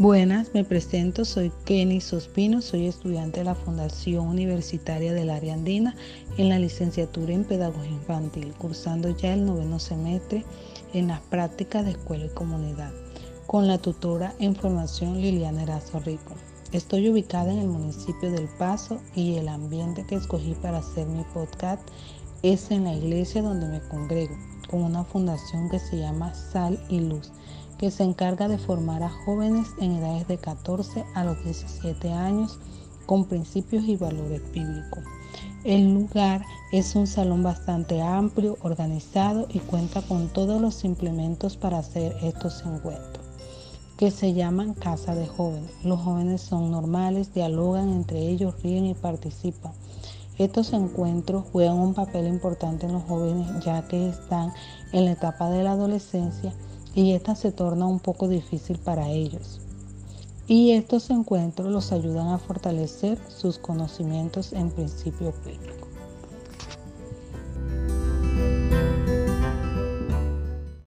[0.00, 5.96] Buenas, me presento, soy Kenny Sospino, soy estudiante de la Fundación Universitaria del Área Andina
[6.36, 10.44] en la licenciatura en Pedagogía Infantil, cursando ya el noveno semestre
[10.94, 12.92] en las prácticas de escuela y comunidad,
[13.48, 16.34] con la tutora en formación Liliana Erazo Rico.
[16.70, 21.24] Estoy ubicada en el municipio del Paso y el ambiente que escogí para hacer mi
[21.34, 21.82] podcast
[22.44, 24.36] es en la iglesia donde me congrego,
[24.70, 27.30] con una fundación que se llama Sal y Luz
[27.78, 32.58] que se encarga de formar a jóvenes en edades de 14 a los 17 años
[33.06, 35.04] con principios y valores bíblicos.
[35.64, 41.78] El lugar es un salón bastante amplio, organizado y cuenta con todos los implementos para
[41.78, 43.24] hacer estos encuentros,
[43.96, 45.70] que se llaman Casa de Jóvenes.
[45.84, 49.72] Los jóvenes son normales, dialogan entre ellos, ríen y participan.
[50.38, 54.52] Estos encuentros juegan un papel importante en los jóvenes ya que están
[54.92, 56.54] en la etapa de la adolescencia
[56.94, 59.60] y esta se torna un poco difícil para ellos.
[60.46, 65.88] Y estos encuentros los ayudan a fortalecer sus conocimientos en principio bíblico.